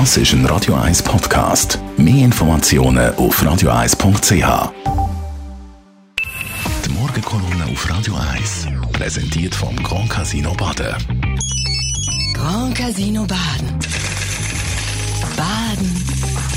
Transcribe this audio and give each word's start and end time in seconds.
Das 0.00 0.16
ist 0.16 0.32
ein 0.32 0.44
Radio 0.46 0.74
1 0.74 1.04
Podcast. 1.04 1.78
Mehr 1.96 2.24
Informationen 2.24 3.14
auf 3.14 3.40
radio1.ch. 3.40 4.72
Die 6.84 6.90
Morgenkolonne 6.90 7.64
auf 7.70 7.88
Radio 7.88 8.14
1 8.34 8.66
präsentiert 8.92 9.54
vom 9.54 9.76
Grand 9.84 10.10
Casino 10.10 10.52
Baden. 10.54 10.96
Grand 12.34 12.76
Casino 12.76 13.20
Baden. 13.22 13.78
Baden 15.36 15.90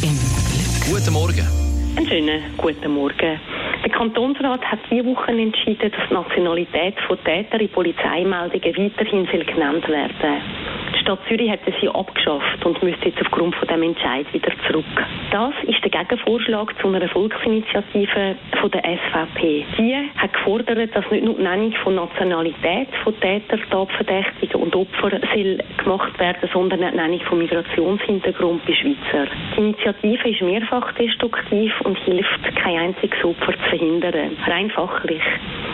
im 0.01 0.17
Glück. 0.17 0.97
Guten 0.97 1.13
Morgen. 1.13 1.47
Einen 1.95 2.07
schönen 2.07 2.41
guten 2.57 2.91
Morgen. 2.91 3.39
Der 3.85 3.91
Kantonsrat 3.91 4.63
hat 4.63 4.79
diese 4.89 5.05
Woche 5.05 5.31
entschieden, 5.31 5.91
dass 5.91 6.09
die 6.09 6.13
Nationalität 6.15 6.95
von 7.07 7.23
Tätern 7.23 7.59
in 7.61 7.69
Polizeimeldungen 7.69 8.75
weiterhin 8.77 9.27
soll 9.31 9.45
genannt 9.45 9.88
werden 9.88 10.41
Die 10.65 10.66
Stadt 11.07 11.19
Zürich 11.29 11.49
hat 11.49 11.61
sie 11.79 11.87
abgeschafft 11.87 12.65
und 12.65 12.83
müsste 12.83 13.07
jetzt 13.07 13.21
aufgrund 13.21 13.55
von 13.55 13.65
dem 13.69 13.81
Entscheid 13.81 14.25
wieder 14.34 14.52
zurück. 14.67 14.84
Das 15.31 15.53
ist 15.63 15.81
der 15.81 15.89
Gegenvorschlag 15.89 16.77
zu 16.81 16.89
einer 16.89 17.07
Volksinitiative 17.07 18.35
von 18.59 18.71
der 18.71 18.84
SVP. 18.84 19.65
Die 19.77 19.95
hat 20.17 20.34
gefordert, 20.34 20.93
dass 20.93 21.09
nicht 21.09 21.23
nur 21.23 21.35
die 21.35 21.43
Nennung 21.43 21.71
von 21.81 21.95
Nationalität 21.95 22.89
von 23.05 23.17
Tätern, 23.21 23.62
Tatverdächtigen 23.70 24.62
und 24.62 24.75
Opfern 24.75 25.21
soll 25.34 25.59
gemacht 25.77 26.20
werden, 26.20 26.49
sondern 26.51 26.84
auch 26.84 26.91
die 26.91 26.98
Nennung 26.98 27.21
von 27.21 27.37
Migrationshintergrund 27.37 28.65
bei 28.65 28.73
Schweizer. 28.73 29.31
Die 29.55 29.59
Initiative 29.62 30.29
ist 30.29 30.41
mehrfach 30.41 30.91
destruktiv 30.95 31.71
und 31.85 31.98
hilft, 31.99 32.55
kein 32.57 32.79
einziges 32.79 33.23
Opfer 33.23 33.53
zu 33.53 33.70
verhindern. 33.70 34.35
Rein 34.45 34.70
fachlich. 34.71 35.23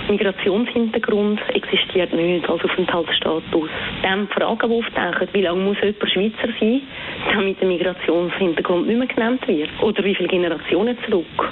Migrationshintergrund 0.10 1.42
existiert 1.56 2.14
nicht 2.14 2.48
als 2.48 2.64
Aufenthaltsstatus. 2.64 3.70
Dann 4.04 4.28
Fragen, 4.28 4.70
die 4.70 4.76
auftauchen, 4.76 5.23
wie 5.32 5.42
lange 5.42 5.62
muss 5.62 5.78
jemand 5.82 6.12
Schweizer 6.12 6.54
sein, 6.60 6.82
damit 7.32 7.60
der 7.60 7.68
Migrationshintergrund 7.68 8.88
nicht 8.88 8.98
mehr 8.98 9.08
genannt 9.08 9.48
wird? 9.48 9.70
Oder 9.82 10.04
wie 10.04 10.16
viele 10.16 10.30
Generationen 10.30 10.98
zurück? 11.06 11.52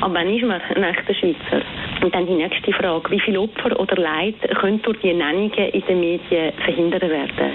Aber 0.00 0.14
wann 0.14 0.34
ist 0.34 0.44
man 0.44 0.60
ein 0.60 0.84
echter 0.84 1.14
Schweizer? 1.14 1.62
Und 2.00 2.14
dann 2.14 2.26
die 2.26 2.34
nächste 2.34 2.72
Frage, 2.72 3.10
wie 3.10 3.20
viele 3.20 3.40
Opfer 3.40 3.78
oder 3.78 3.96
Leid 3.96 4.36
können 4.60 4.80
durch 4.82 5.00
die 5.00 5.12
Nennungen 5.12 5.52
in 5.52 5.84
den 5.86 6.00
Medien 6.00 6.52
verhindert 6.64 7.02
werden? 7.02 7.52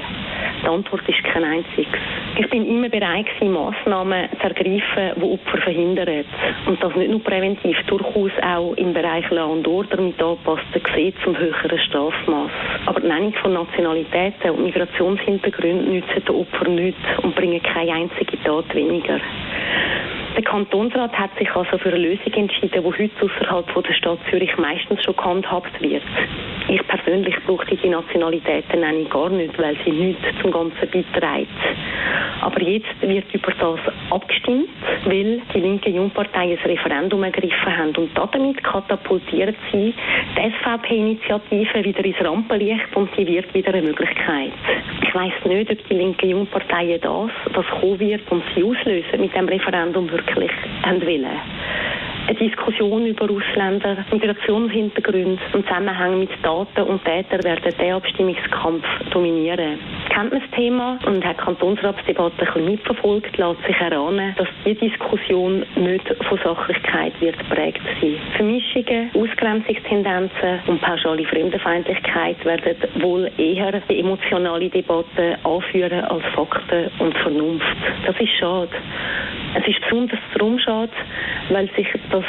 Die 0.63 0.67
Antwort 0.67 1.07
ist 1.07 1.23
kein 1.23 1.43
einziges. 1.43 1.87
Ich 2.37 2.49
bin 2.49 2.65
immer 2.65 2.89
bereit 2.89 3.25
Massnahmen 3.41 4.29
zu 4.39 4.43
ergreifen, 4.47 5.11
die 5.17 5.23
Opfer 5.23 5.57
verhindern. 5.59 6.25
Und 6.65 6.81
das 6.83 6.95
nicht 6.95 7.11
nur 7.11 7.23
präventiv, 7.23 7.77
durchaus 7.87 8.31
auch 8.41 8.73
im 8.75 8.93
Bereich 8.93 9.29
Law 9.29 9.51
und 9.51 9.67
Order 9.67 10.01
mit 10.01 10.21
angepassten 10.21 10.83
Gesetz 10.83 11.15
und 11.25 11.37
höheren 11.37 11.79
Strafmaß. 11.79 12.51
Aber 12.85 12.99
die 12.99 13.07
Nennung 13.07 13.33
von 13.41 13.53
Nationalitäten 13.53 14.51
und 14.51 14.63
Migrationshintergründen 14.63 15.93
nützen 15.93 16.25
den 16.27 16.35
Opfern 16.35 16.75
nichts 16.75 16.99
und 17.21 17.35
bringen 17.35 17.61
keine 17.61 17.93
einzige 17.93 18.41
Tat 18.43 18.73
weniger. 18.73 19.19
Der 20.35 20.43
Kantonsrat 20.43 21.13
hat 21.13 21.29
sich 21.37 21.49
also 21.55 21.77
für 21.77 21.89
eine 21.89 21.99
Lösung 21.99 22.33
entschieden, 22.33 22.71
die 22.73 22.79
heute 22.79 23.11
außerhalb 23.21 23.83
der 23.83 23.93
Stadt 23.93 24.19
Zürich 24.29 24.57
meistens 24.57 25.03
schon 25.03 25.15
gehandhabt 25.15 25.79
wird. 25.79 26.03
Ich 26.69 26.87
persönlich 26.87 27.35
brauche 27.45 27.75
die 27.75 27.89
Nationalitäten 27.89 29.09
gar 29.09 29.29
nicht, 29.29 29.57
weil 29.59 29.75
sie 29.83 29.91
nichts 29.91 30.23
zum 30.41 30.51
Ganzen 30.51 30.79
beiträgt. 30.79 31.49
Aber 32.41 32.61
jetzt 32.61 33.01
wird 33.01 33.33
über 33.33 33.51
das 33.51 33.79
abgestimmt, 34.09 34.69
weil 35.05 35.41
die 35.53 35.59
linke 35.59 35.89
Jungpartei 35.89 36.51
ein 36.51 36.57
Referendum 36.57 37.23
ergriffen 37.23 37.77
haben 37.77 37.95
und 37.95 38.09
damit 38.15 38.63
katapultiert 38.63 39.55
sie 39.71 39.93
die 40.35 40.51
SVP-Initiative 40.51 41.83
wieder 41.83 42.05
ins 42.05 42.21
Rampenlicht 42.21 42.95
und 42.95 43.09
sie 43.15 43.27
wird 43.27 43.53
wieder 43.53 43.73
eine 43.73 43.87
Möglichkeit. 43.87 44.51
Ich 45.01 45.15
weiss 45.15 45.33
nicht, 45.45 45.71
ob 45.71 45.87
die 45.87 45.93
linke 45.93 46.27
Jungparteien 46.27 46.99
das, 47.01 47.31
was 47.53 47.65
kommen 47.79 47.99
wird 47.99 48.29
und 48.29 48.43
sie 48.55 48.63
auslösen 48.63 49.21
mit 49.21 49.35
dem 49.35 49.47
Referendum 49.47 50.09
wirklich 50.11 50.51
wollen 51.23 51.62
eine 52.27 52.37
Diskussion 52.37 53.05
über 53.05 53.29
Ausländer, 53.29 53.97
Migrationshintergründe 54.11 55.39
und 55.53 55.67
Zusammenhang 55.67 56.19
mit 56.19 56.29
Daten 56.41 56.83
und 56.83 57.03
Tätern 57.03 57.43
werden 57.43 57.73
den 57.77 57.93
Abstimmungskampf 57.93 58.85
dominieren. 59.11 59.79
Kennt 60.09 60.31
man 60.31 60.41
das 60.41 60.51
Thema 60.51 60.99
und 61.05 61.25
hat 61.25 61.37
die 61.37 61.43
Kantonsratsdebatte 61.43 62.39
ein 62.39 62.45
bisschen 62.45 62.65
mitverfolgt, 62.65 63.37
lässt 63.37 63.63
sich 63.65 63.75
erahnen, 63.77 64.33
dass 64.37 64.47
die 64.65 64.75
Diskussion 64.75 65.65
nicht 65.75 66.07
von 66.29 66.39
Sachlichkeit 66.43 67.13
wird 67.19 67.37
geprägt 67.37 67.81
sein. 67.99 68.15
Vermischungen, 68.35 69.11
Ausgrenzungstendenzen 69.13 70.59
und 70.67 70.81
pauschale 70.81 71.25
Fremdenfeindlichkeit 71.25 72.43
werden 72.45 72.75
wohl 73.01 73.31
eher 73.37 73.81
die 73.89 73.99
emotionale 73.99 74.69
Debatte 74.69 75.37
anführen 75.43 76.05
als 76.05 76.23
Fakten 76.35 76.89
und 76.99 77.17
Vernunft. 77.17 77.77
Das 78.05 78.15
ist 78.19 78.31
schade. 78.39 78.69
Es 79.55 79.67
ist 79.67 79.81
besonders 79.81 80.19
darum 80.33 80.57
schade, 80.57 80.91
weil 81.49 81.69
sich 81.75 81.87
das 82.13 82.23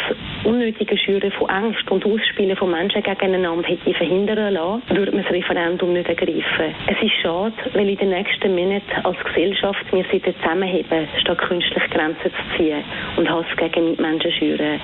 unnötige 0.44 0.96
Schüren 0.96 1.30
von 1.32 1.50
Angst 1.50 1.90
und 1.90 2.06
Ausspielen 2.06 2.56
von 2.56 2.70
Menschen 2.70 3.02
gegeneinander 3.02 3.68
hätte 3.68 3.92
verhindern 3.92 4.54
lassen, 4.54 4.82
würde 4.88 5.12
man 5.12 5.22
das 5.22 5.32
Referendum 5.32 5.92
nicht 5.92 6.08
ergreifen. 6.08 6.74
Es 6.86 7.02
ist 7.02 7.20
schade, 7.22 7.52
weil 7.74 7.90
in 7.90 7.98
den 7.98 8.08
nächsten 8.08 8.54
Monaten 8.54 9.04
als 9.04 9.18
Gesellschaft 9.24 9.84
wir 9.92 10.04
sie 10.10 10.22
zusammenheben, 10.22 11.06
statt 11.20 11.38
künstlich 11.38 11.82
Grenzen 11.90 12.30
zu 12.30 12.56
ziehen 12.56 12.82
und 13.16 13.28
Hass 13.28 13.44
gegen 13.58 13.90
Mitmenschen 13.90 14.32
schüren. 14.32 14.80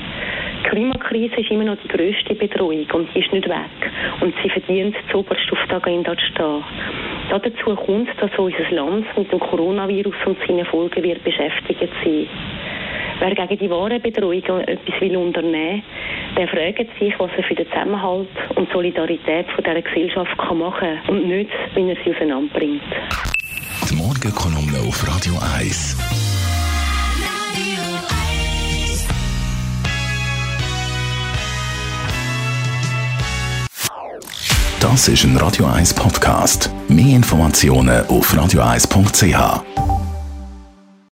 Die 0.62 0.68
Klimakrise 0.68 1.36
ist 1.36 1.50
immer 1.50 1.64
noch 1.64 1.78
die 1.82 1.88
grösste 1.88 2.34
Bedrohung 2.34 2.86
und 2.92 3.16
ist 3.16 3.32
nicht 3.32 3.48
weg. 3.48 3.90
Und 4.20 4.34
sie 4.42 4.50
verdient 4.50 4.94
zuoberst 5.10 5.50
auf 5.50 5.66
der 5.68 5.78
Agenda 5.78 6.14
zu 6.14 6.26
stehen. 6.26 6.62
Dazu 7.30 7.74
kommt, 7.74 8.10
dass 8.20 8.30
unser 8.36 8.70
Land 8.70 9.06
mit 9.16 9.32
dem 9.32 9.40
Coronavirus 9.40 10.14
und 10.26 10.36
seinen 10.46 10.66
Folgen 10.66 11.02
wird 11.02 11.24
beschäftigt 11.24 11.88
sein. 12.04 12.28
Wer 13.20 13.34
gegen 13.34 13.58
die 13.58 13.70
wahre 13.70 14.00
Bedrohung 14.00 14.42
etwas 14.66 15.00
will 15.00 15.16
unternehmen 15.16 15.82
der 16.36 16.48
fragt 16.48 16.98
sich, 16.98 17.12
was 17.18 17.30
er 17.36 17.42
für 17.44 17.54
den 17.54 17.66
Zusammenhalt 17.66 18.28
und 18.54 18.68
die 18.68 18.72
Solidarität 18.72 19.46
von 19.54 19.64
dieser 19.64 19.82
Gesellschaft 19.82 20.38
kann 20.38 20.58
machen 20.58 20.98
kann 21.04 21.16
und 21.16 21.28
nicht, 21.28 21.50
wie 21.74 21.90
er 21.90 21.96
sie 22.04 22.14
auseinanderbringt. 22.14 22.82
Die 23.90 23.96
Morgenkolumne 23.96 24.78
auf 24.86 25.06
Radio 25.06 25.34
1. 25.58 25.96
Das 34.80 35.08
ist 35.08 35.24
ein 35.24 35.36
Radio 35.36 35.66
1 35.66 35.92
Podcast. 35.92 36.70
Mehr 36.88 37.16
Informationen 37.16 38.06
auf 38.06 38.32
radio1.ch. 38.32 39.79